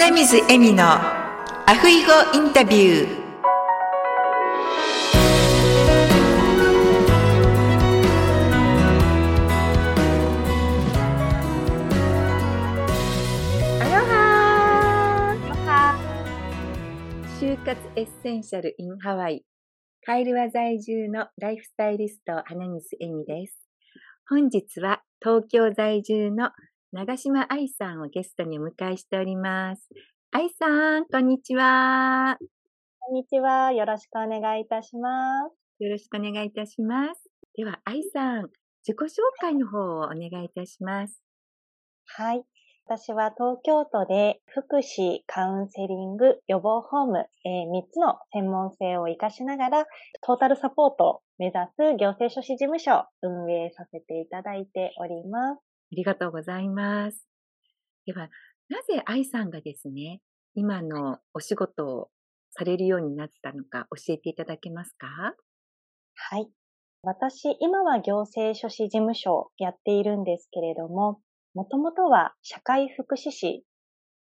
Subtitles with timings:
[0.00, 3.18] 花水恵美のアフイゴインタビュー。
[17.40, 19.44] 終活エッセンシャル in ハワイ。
[20.06, 23.58] カイルワ在住のライフスタイリスト花水恵美です。
[24.28, 26.50] 本日は東京在住の
[26.90, 29.90] 長島愛さんをゲストにお迎えしております。
[30.30, 32.38] 愛さん、こんにちは。
[32.98, 33.72] こんにちは。
[33.72, 35.84] よろしくお願いいたします。
[35.84, 37.28] よろしくお願いいたします。
[37.58, 38.48] では、愛さん、
[38.86, 41.22] 自己紹介の方をお願いいたします。
[42.06, 42.44] はい。
[42.86, 49.86] 私は東京都で福祉、カウンセリング、予防ホーム、えー、3つの専門性を活かしながら、
[50.22, 55.67] トータルサポートを目指す行政書士事務所を運営させていただいております。
[55.90, 57.26] ありがとうございます。
[58.06, 58.30] では、
[58.68, 60.20] なぜ愛さんがですね、
[60.54, 62.10] 今のお仕事を
[62.50, 65.34] されるようになったのか教えていただけますか？
[66.14, 66.48] はい。
[67.02, 71.20] 私、今は行政書士事務所をやっているんですけれども、
[71.54, 73.64] もともとは社会福祉士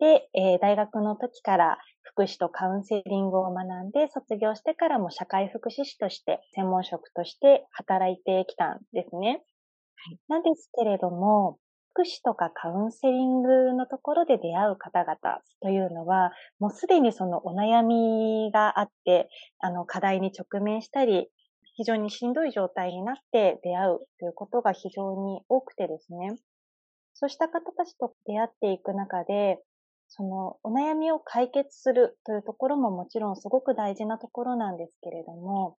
[0.00, 9.44] で、えー、大学の時から福祉とカウンセリングを学んで、卒業してからも社会福祉士として、専門職として働いてきたんですね。
[9.96, 11.58] はい、なんですけれども、
[11.92, 15.16] 福祉とかカウンセリングのところで出会う方々
[15.60, 19.28] というのは、もうすでにそのお悩みがあって、
[19.60, 21.28] あの課題に直面したり、
[21.76, 26.36] 非常にしんどい状態になって出会うということが非常に多くてですね。
[27.14, 29.62] そうした方たちと出会っていく中で、
[30.08, 35.76] そのお悩みを解決するというところももちろんすごく大事なところなんですけれども、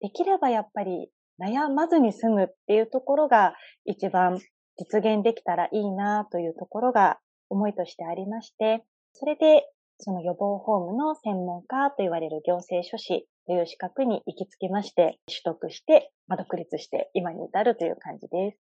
[0.00, 3.54] できればやっぱり悩まずに済むっていうところが
[3.84, 4.40] 一番
[4.76, 7.18] 実現できたらいいなというところが
[7.48, 9.68] 思いとしてありまして、それで
[9.98, 18.58] その予防ホームの専門家と言われる行政書士という資格に行き着きまして、取得して、ま独立して今に至るという感じです。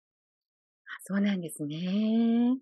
[1.03, 2.57] そうなんですね。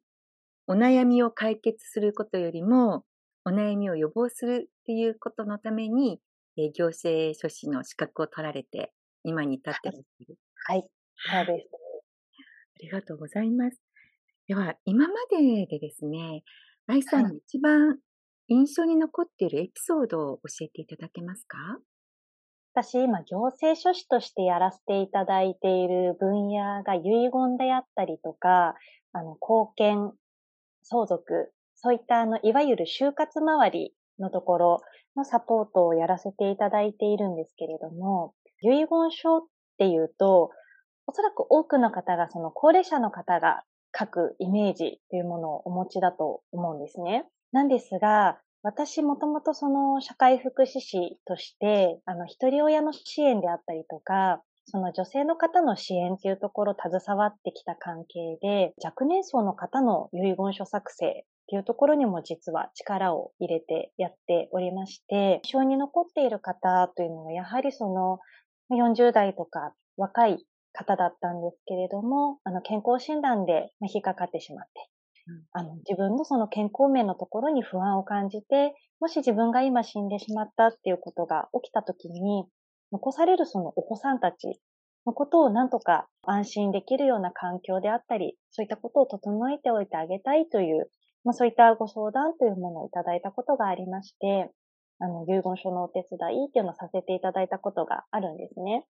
[0.67, 3.05] お悩みを解決することよりも、
[3.45, 6.21] お悩みを予防するっていうことのために、
[6.75, 8.93] 行政書士の資格を取られて、
[9.29, 10.05] 今に至ってます。
[10.67, 10.87] はい。
[11.29, 11.69] そうです。
[12.77, 13.81] ありがとうございます。
[14.47, 16.43] では、今まででですね、
[16.87, 17.99] 愛さんの一番
[18.47, 21.57] 印象に残っているエピソードを教えていただけますか？
[22.73, 27.01] 私、今、行政書士としてやらせていただいている分野が遺
[27.31, 28.75] 言であったりとか、
[29.11, 30.13] あの、貢献、
[30.83, 34.81] 相続、そういったあの、いわゆる就活周りのところ
[35.15, 39.41] のサポートをやらせていただいているんですけれども、遺言書っ
[39.77, 40.51] ていうと、
[41.07, 43.63] おそらく多くの方がその高齢者の方が
[43.97, 47.25] 書くイメージというものをお持ちだと思うんですね。
[47.51, 68.19] なんですが、私もともとその社会福祉士として、あの、一人親の支援であったりとか、その女性の方の支援っていうところを携わってきた関係で、若年層の方の遺言書作成っていうところにも実は力を入れてやっておりまして、印象に残っている方というのはやはりその
[68.69, 74.89] 40代とか若い方だったんですけれども、あの健康診断で引っかかってしまって、
[75.51, 82.45] あの、自分のその健康面のところに不安を感じて、もし自分が今死んでしまったっていうことが起きた時に、
[82.91, 84.59] 残されるそのお子さんたち
[85.05, 90.89] のことをなんとか安心できるような環境であったり、そういったことを整えておいてあげたいという、
[91.23, 94.51] まあ、そういったご相談というものをいただいたことがありまして、
[94.99, 98.85] あの、遺言書のお手伝いっていうのをさせていただいたことがあるんですね。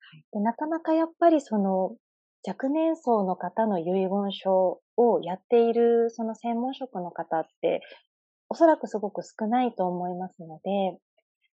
[0.00, 1.96] はい、でなかなかやっぱりその
[2.46, 7.80] 若年層の方の遺言書をやっているその専門職の方って、
[8.48, 10.98] おそらくすごく少ないと思いますので、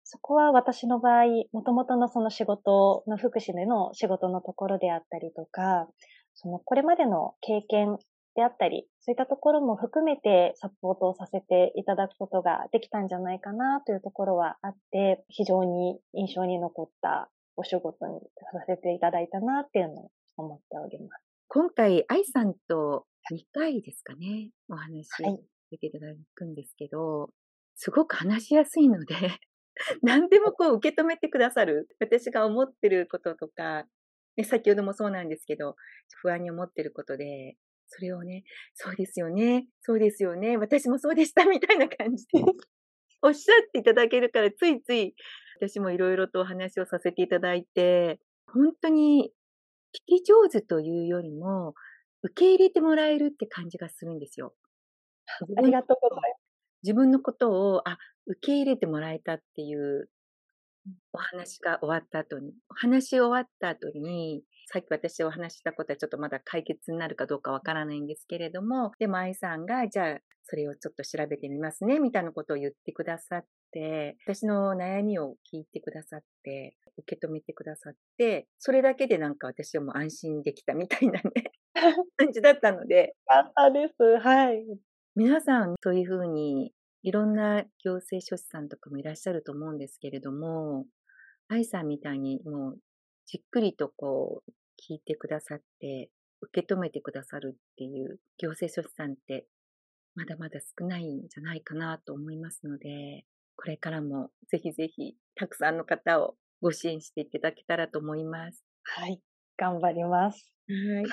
[0.03, 5.87] そこは私の場合、もともとのその仕事の福祉での仕事のところであったりとか、
[6.33, 7.97] そのこれまでの経験
[8.35, 18.19] であったり、そういったところも含めてサポートをさせていただくことができたんじゃないかなというところはあって、非常に印象に残ったお仕事に
[18.51, 21.23] させていただいたなっていうのを思っております。
[21.47, 27.31] 今回、愛さんと2回ですかね、お話をさせていただくんですけど、はい、
[27.75, 29.15] すごく話しやすいので
[30.01, 31.87] 何でもこう受け止めてくださる。
[31.99, 33.85] 私が思ってることとか、
[34.37, 35.75] ね、先ほどもそうなんですけど、
[36.21, 37.57] 不安に思ってることで、
[37.93, 38.43] それをね、
[38.73, 42.41] そうですよね、そうですよね、私もそうでしたみたいな感じで
[43.21, 45.13] おっしゃっていただけるから、ついつい
[45.59, 49.31] 私もいろいろとお話をさせていただいて、本当に
[49.93, 51.75] 聞き上手というよりも、
[52.23, 54.55] 受け入れてもらえるって感じがするんですよ。
[55.57, 56.41] ありがとうございます。
[56.83, 60.09] 自分のことを、あ、受け入れてもらえたっていう
[61.13, 81.51] お話が終わった後に、お話し終わった後に、さっき私お話したことはちょっとまだ解決になるかどうかわからないんですけれども、でも愛さんが、じゃあ、それをちょっと調べてみますね、みたいなことを言ってくださって、私の悩みを聞いてくださって、受け止めてくださって、それだけでなんか私はもう安心できたみたいなね、
[82.15, 83.13] 感じだったので。
[83.27, 84.19] あったです。
[84.19, 84.65] はい。
[85.15, 86.73] 皆さん、そういうふうに
[87.03, 90.85] いろんな行政書士さんとかもいらっしゃると思うんですけれども、
[91.49, 92.79] 愛さんみたいにもう
[93.25, 96.09] じっくりとこう聞いてくださって、
[96.41, 99.45] 受け止めてくださるっていう行政書士さんって
[100.15, 103.25] まだまだ少ないんじゃないかなと思いますので、
[103.55, 108.63] これからもぜひぜひたくさんの方をご支援していただけたらと思います。
[108.83, 109.21] はい。
[109.57, 110.51] 頑張ります。
[110.67, 111.03] はい。
[111.03, 111.09] はい、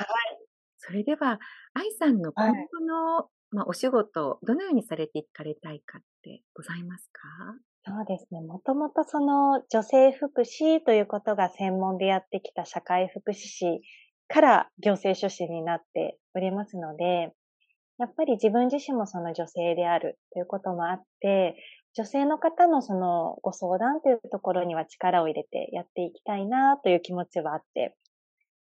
[0.78, 1.38] それでは、
[1.74, 7.20] 愛さんの今後の、はいまあ、お仕事、どのようにされていかれたいかってございますか？
[7.88, 8.42] そうですね。
[8.42, 13.80] もともとその女性福祉ということが専門でやってきた社会福祉士
[14.28, 17.32] から行政書士になっておりますので、
[17.98, 21.56] やっぱり自分自身もその女性であるということもあって、
[21.94, 27.96] 女性の方のそのご相談というところには力を入れてやっていきたいなという気持ちはあって、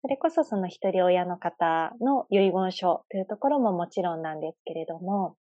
[0.02, 5.36] それこそその一人親の方の遺言書というところももちろんなんですけれども、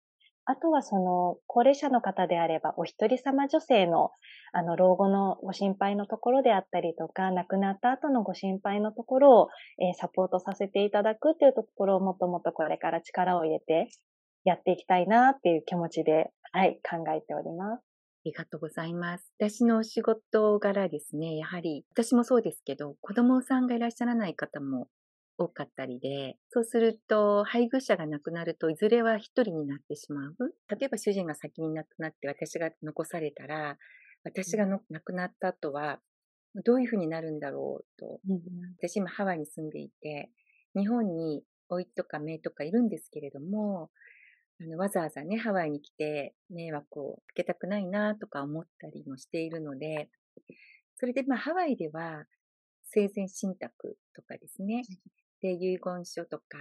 [0.47, 4.11] あとはその高齢者の方であればお一人様女性の
[4.53, 9.49] あの老後のご心配のところであったりとか、亡くなった後のご心配のところを、
[9.79, 13.89] えー、サポートさせていただくというところをもっともっとこれから力を入れて
[14.45, 17.81] やっていきたいなっていう気持ちで、はい、考えております。
[17.81, 17.83] あ
[18.25, 19.33] りがとうございます。
[19.39, 24.89] 私の仕事柄ですね、やはり、私もそうですけど、子供さんがいらっしゃらない方も
[25.39, 30.37] 多かったりで、そうすると、配偶者が亡くなると、いずれは一人になってしまう。
[30.69, 33.79] 例えば主人が先に亡くなって私が残されたら、
[34.25, 36.01] 私がの亡くなった後は、
[36.65, 38.21] どういうふうになるんだろうと。
[38.29, 38.41] うん、
[38.79, 40.31] 私今ハワイに住んでいて、
[40.75, 43.91] 日本に甥とか姪とかいるんですけれども、
[44.59, 50.09] あの、わざわざね、ハワイに来て迷惑をかけたくないなとか思ったりもしているので、
[50.97, 52.25] それでまあハワイでは
[52.85, 54.83] 生前信託とかですね、
[55.47, 56.59] で、遺言書とか、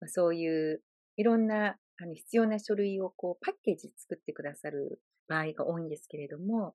[0.00, 0.82] まあ、そういう
[1.16, 6.74] いろんなあの必要な書類をこうパッケージ作ってくださる場合が多いんですけれども、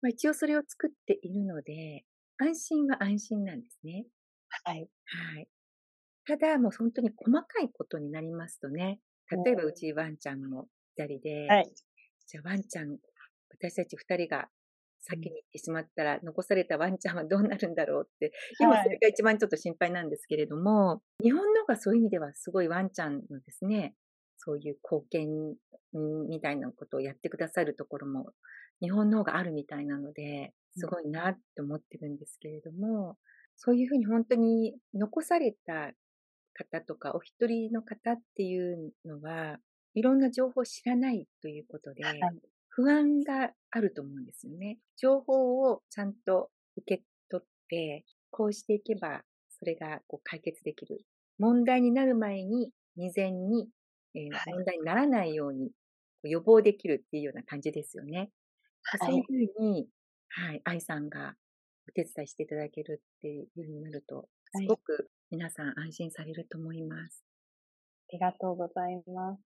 [0.00, 2.04] まあ、一応それを作っているので、
[2.38, 4.06] 安心は安心なんですね。
[4.64, 4.88] はい。
[5.04, 5.48] はい。
[6.26, 9.00] ただ、もう本当に細かいことになりますとね、
[9.44, 10.66] 例えばうちワンちゃんも
[10.96, 11.72] 二人で、はい、
[12.26, 12.98] じゃあワンちゃん、
[13.50, 14.48] 私たち二人が
[15.02, 23.94] 先に行ってしまったら、残されたワンちゃんはどうなるんだろうって、今それが一番ちょっと心配なんですけれども、はい、日本のがそういう意味ではすごいワンちゃんのですね、
[24.38, 25.28] そういう貢献
[26.28, 28.32] みたいなことをやってくださるところも
[28.80, 33.16] 日本の方があるみたいなので、すごいなって思ってるんですけれども、
[33.56, 35.92] そういうふうに本当に残された
[36.54, 39.58] 方とか、お一人の方っていうのは、
[39.94, 42.02] いろんな情報を知らないということで、
[42.74, 44.78] 不安があると思うんですよね。
[44.96, 51.04] 情報をちゃんと受け取って、こうしていけば、それがこう解決できる。
[51.38, 53.68] 問題になる前に、未然に、
[54.14, 55.70] えーはい、問題にならないように
[56.22, 58.30] 予防できるっていうような感じですよね。
[58.84, 59.88] はい、そういうふうに、
[60.28, 61.34] はい、愛さんが
[61.88, 67.24] お手伝いしていただけるっていうふうになると、すごく皆さん安心されると思います。
[68.10, 69.51] ありがとうございます。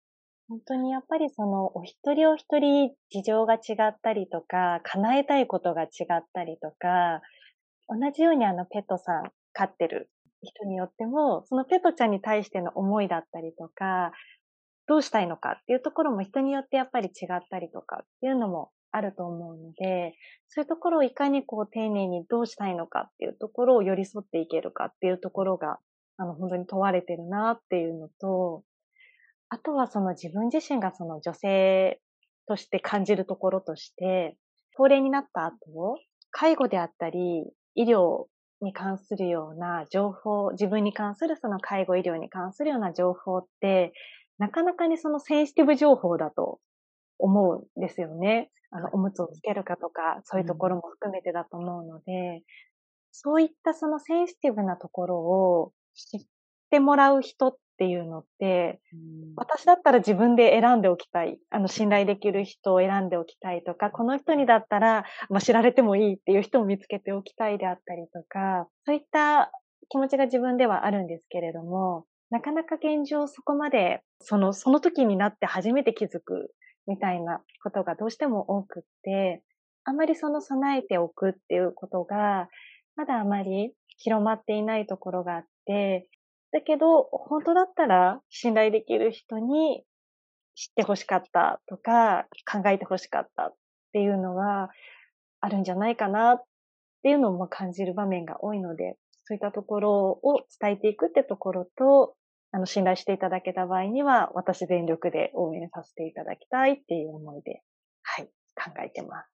[0.49, 7.21] 本当にやっぱりそのお一人お一人事情が違ったりとか、叶えたいことが違ったりとか、
[7.89, 10.11] 同じようにあのペットさん飼ってる
[10.43, 14.13] 人によっても、そのペットちゃんに対しての思いだったりとか、
[14.87, 20.15] どうしたいのかっていうところも人によってやっぱり違ったりとかっていうのもあると思うので、
[20.49, 25.81] そういうところをいかにこう丁寧にどうしたいのかっていうところを寄り添っていけるかっていうところが、
[26.19, 28.63] あの、本当に問われてるなっていうのと、
[29.49, 32.01] あとはその自分自身がその女性
[32.49, 34.37] として感じるところとして、
[34.77, 35.99] 高齢になった後、
[36.31, 38.27] 介護であったり、医療
[38.61, 43.93] に関するような情報、自分に関するその介護医療に関するような情報って、
[44.39, 46.61] なかなかにそのセンシティブ情報だと
[47.19, 48.51] 思うんですよね。
[48.71, 52.43] あの、おむつをつけるかとか、そういうところも含めてだと思うので、
[53.13, 56.21] そういったそのセンシティブなところを知っ
[56.71, 58.81] てもらう人っていうのって、
[59.37, 61.39] 私だったら自分で選んでおきたい。
[61.51, 69.51] あの、信頼できる人を選んでおきたいとか、この人にだったら、まあ、知られてもいいっていう人を見つけておきたいであったりとか、そういった
[69.89, 76.55] 気持ちが自分ではあるんですけれども、なかなか現状そこまで、その、その時になって初めて気づく
[76.87, 79.43] みたいなことがどうしても多くって、
[79.85, 82.49] あまりその備えておくっていうことが、
[82.97, 86.09] まだあまり広まっていないところがあって、
[86.57, 89.85] だけど、本当だったら信頼できる人に
[90.55, 93.55] 知って欲しかったとか、考えて欲しかったっ
[93.93, 94.71] ていうのは
[95.41, 96.45] あるんじゃないかなっ
[97.03, 102.15] ていうのも感じる場面が多いので、そういったところを伝えていくってところと、
[102.53, 107.61] あの、信頼していただけた場合には、私全力で応援させていただきたいっていう思いで、
[108.03, 109.29] はい、考えてます。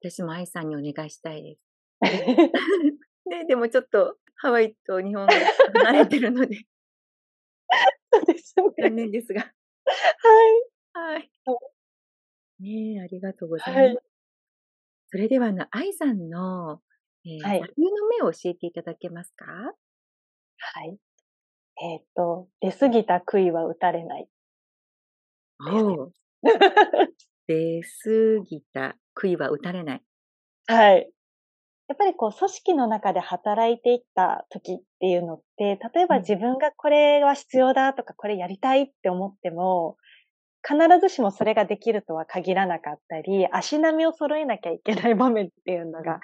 [0.00, 1.60] 私も愛さんにお願いしたいです。
[3.26, 5.32] ね、でもちょっとハワイと日本が
[5.74, 6.66] 離れてるので。
[8.12, 8.64] そうですね。
[8.88, 9.40] 残念ですが。
[9.42, 9.48] は
[11.08, 11.14] い。
[11.14, 11.30] はい。
[12.60, 13.78] ねえ、ありがとうございます。
[13.78, 13.98] はい、
[15.08, 16.80] それでは、あの、愛さんの、
[17.26, 19.46] えー、はい、座右の目を教えていただけますか？
[19.46, 20.98] はい。
[21.82, 24.28] えっ、ー、と、出過ぎた杭は打たれない。
[25.60, 26.12] お
[27.46, 30.02] 出過ぎた杭は打たれない。
[30.66, 31.13] はい。
[31.94, 39.96] やっぱりこう、組織の中で働いていった時っていうのって、例えば自分がこれは必要だとか、これやりたいって思っても、
[40.68, 46.18] 必ずしもそれができるとは限らなかったり、足並みを揃えなきゃいけない場面っていうのが、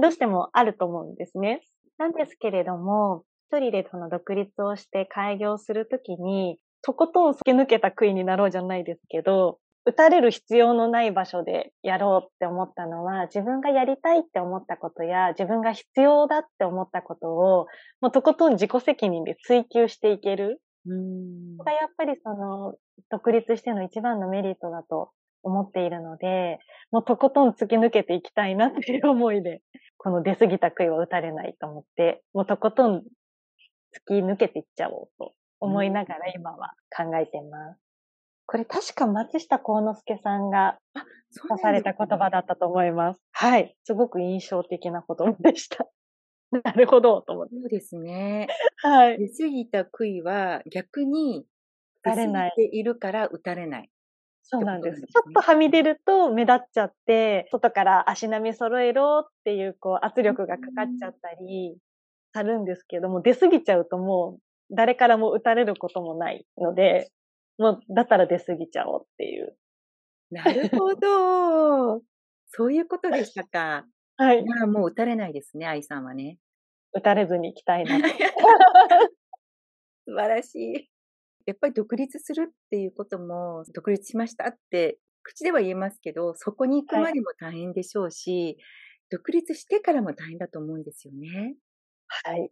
[0.00, 1.60] どうしてもあると思うんですね。
[1.98, 17.66] なんですけれども、一人でその独立をして開業するときに、とことん突き抜けた杭になろうじゃないですけど、打たれる必要のない場所でやろうって思ったのは、自分がやりたいって思ったことや、自分が必要だって思ったことを、
[18.00, 20.60] もうとことん自己責任で追求していける。
[20.86, 22.74] うんがやっぱりその、
[23.10, 25.12] 独立しての一番のメリットだと
[25.44, 26.58] 思っているので、
[26.90, 29.62] もうとことん突き抜けていきたいなっていう思いで、
[29.98, 33.02] この出過ぎた杭は打たれないと思って、もうとことん突
[34.08, 37.85] き抜けていっちゃおうと思いながら今は考えてます。
[38.46, 40.78] これ確か松下幸之助さんが
[41.50, 43.20] 出された言葉だったと思います。
[43.32, 43.76] はい。
[43.84, 45.86] すごく印象的な言葉でした。
[46.64, 47.54] なるほど、と思って。
[47.54, 48.46] そうですね。
[48.82, 49.18] はい。
[49.18, 51.44] 出過ぎた杭は逆に
[52.02, 52.54] 打たれない。
[52.56, 53.90] いるから打たれない。
[54.48, 55.00] そうなんです。
[55.00, 61.76] ちょっとはみ出ると目立っちゃって、外から足並み揃えろっていう、こう、圧力がかかっちゃったり、
[62.32, 67.10] あるんですけども、出過ぎちゃうともう、誰からも打たれることもないので、
[67.58, 69.56] もう、だったら出過ぎちゃおうっていう。
[70.30, 72.02] なるほど。
[72.52, 73.86] そういうことでしたか。
[74.16, 74.44] はい。
[74.44, 76.38] まあ、もう打たれないですね、愛さんはね。
[76.92, 78.08] 打たれずに行きたいなと。
[80.06, 80.90] 素晴らしい。
[81.46, 88.56] やっぱり独立するっていうことも、独立しましたって口では言えますけど、そこに行くまでも大変でしょうし、はい、
[89.10, 91.56] 独立してからも大変だと思うんですよね。
[92.06, 92.50] はい。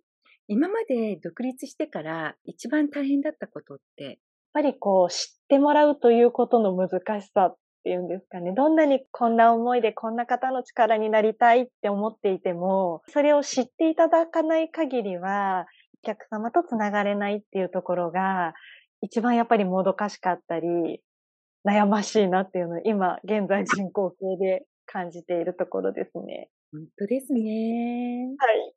[0.49, 4.19] 今まで独立してから一番大変だったことって、
[4.55, 8.53] ぱりこう知ってもらうということの難しさっていうんですかね。
[8.57, 15.67] どんなにこんな思いでこんな方の力になりたいって思っていても、それを知っていただかない限りは、
[16.03, 18.55] お客様とつながれないっていうところが、
[19.03, 21.03] 一番やっぱりもどかしかったり、
[21.67, 26.49] 悩ましいなっていうのを今、現在進行形で感じているところですね。
[26.73, 28.35] 本当ですね。
[28.39, 28.75] はい。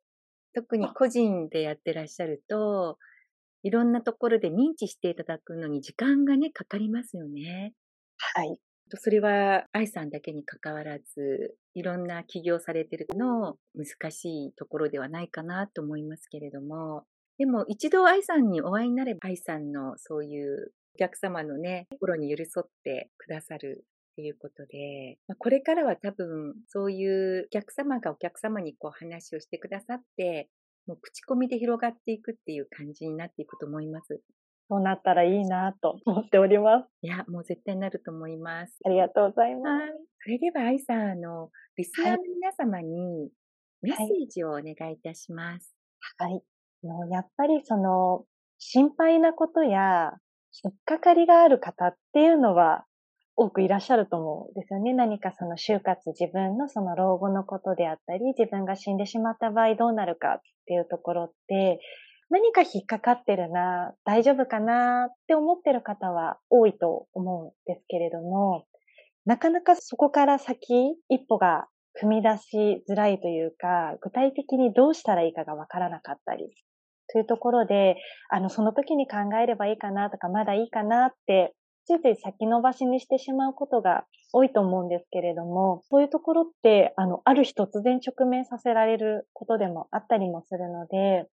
[0.54, 2.98] 特に個人でやってらっしゃると、
[3.62, 7.72] いろんなところで認知していただくのに時間がね、かかりますよね。
[8.16, 8.58] はい。
[8.96, 17.04] それは愛さんだけに関わらず、いろんな起業されてるの難しいところではないかなと思いますけれども、
[17.36, 30.48] でも一度愛さんにお会いになれば愛さんのそういうお客様のね、心に寄り添ってくださるっていうことで、まあ、これからは多分そういうお客様がお客様にこう話をしてくださって、
[30.88, 34.20] もう口コミで広がっていくっていう感じになっていくと思います。
[34.70, 36.88] そうなったらいいなと思っております。
[37.02, 38.78] いや、もう絶対なると思います。
[38.84, 39.84] ありがとうございます。
[40.24, 43.30] それでは、愛さん、あの、リスナーの皆様に
[43.82, 45.74] メッセージをお願いいたします。
[46.18, 46.32] はい。
[46.86, 48.24] はい、やっぱりその、
[48.58, 50.12] 心配なことや、
[50.64, 52.84] 引っかかりがある方っていうのは、
[53.40, 54.92] 多くいらっしゃると思うんですよね。
[54.92, 61.78] 何かその就活、自分のその老後のことであったり、自分が死んでしまった場合どうなるかっていうところって、
[62.30, 68.66] 何か引っかかってるな、大丈夫かなって思ってる方は多いと思うんですけれども、
[69.24, 71.68] なかなかそこから先、一歩が
[72.02, 76.50] 踏み出しづらいというか、具体的にどうしたらいいかがわからなかったり、
[77.12, 77.98] というところで、
[78.30, 81.54] あの、その時に考えればいいかなとか、まだいいかなって
[81.88, 84.04] ついつい先延ばしにしてしまうことが
[84.34, 91.26] 多いと思うんですけれども、そういうところって、あの、ある日突然直面させられることでもあったりもするので、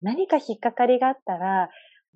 [0.00, 1.68] 何か引っかかりがあったら、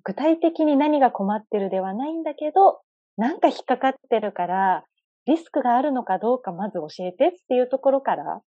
[0.05, 2.79] 具体的に何が困ってるではないんだけど、
[3.17, 4.85] なんか引っかかってるから、
[5.25, 8.41] リスクがあるのかどうかまず教えてっていうところから、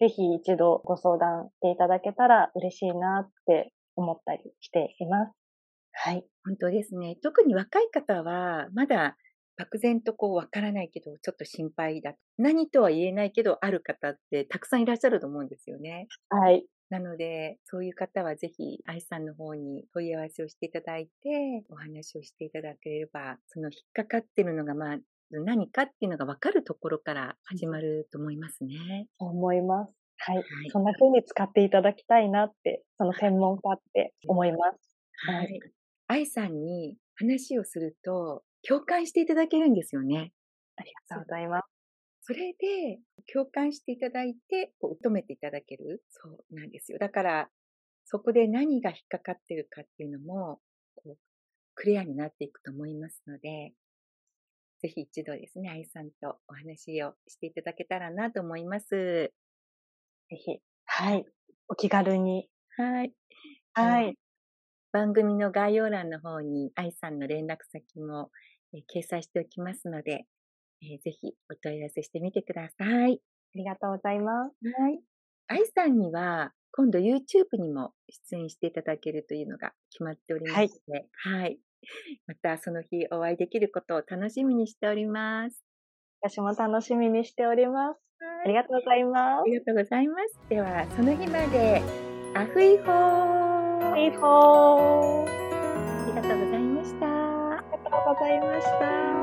[0.00, 5.45] ぜひ一度ご相談していただけたら嬉しいなって思ったりしています。
[5.98, 6.24] はい。
[6.44, 7.16] 本当ですね。
[7.22, 9.16] 特に若い方は、まだ
[9.56, 12.14] 漠然とこうわからないけど、ちょっと心配だ。
[12.36, 16.06] 何とは言えないけど、ある方ってたくさんいらっしゃると思うんですよね。
[16.28, 16.64] はい。
[16.90, 24.98] なので、そういう方はぜひ、愛さんの方に問い合わせをしていただいて、お話をしていただければ、その引っかかってるのが、まあ、
[25.30, 29.08] 何かっていうのが分かるところから始まると思いますね。
[29.18, 29.94] そう思います。
[30.18, 30.36] はい。
[30.36, 34.96] はい、そんな風に使っていただきたいなって、その専門家って思います。
[35.28, 35.60] はい。
[36.08, 40.32] 愛さんに話をすると、共感していただけるんですよね。
[40.76, 41.64] ありがとうございます。
[42.22, 43.00] それで、
[43.32, 46.02] 共感していただいて、こう、受け止めていただける。
[46.10, 46.98] そうなんですよ。
[46.98, 47.50] だから、
[48.04, 50.60] そこで何が引っかかってるかっていうのも、
[50.96, 51.18] こう、
[51.74, 53.74] クリアになっていくと思いますので、
[54.80, 59.32] ぜひ一度ですね、愛さんとお話をしていただけたらなと思います。
[60.28, 61.26] ぜひ、はい。
[61.68, 62.48] お気軽に。
[62.76, 63.12] はい。
[63.74, 64.16] はい。
[64.92, 68.30] 番組の概要欄の方に愛さんの連絡先も、
[68.74, 70.26] え掲載しておきますので、
[70.82, 73.20] えー、ぜひお問い合わせしてみてください。
[73.54, 74.80] ありがとうございます。
[74.80, 75.00] はい。
[75.48, 77.92] 愛さんには、今度 YouTube にも
[78.30, 81.58] 出演していただけるというのが決まっておりますので、はい、はい。
[82.26, 85.62] またその日お会いできることを楽しみにしております。
[86.20, 88.00] 私も楽しみにしております。
[88.44, 89.40] ありがとうございます。
[89.40, 90.48] ありがとうございます。
[90.48, 91.82] では、その日まで、
[92.34, 93.45] アフイホー
[93.96, 94.10] あり
[96.14, 97.06] がとうございました。
[97.06, 99.15] ありがとうございました。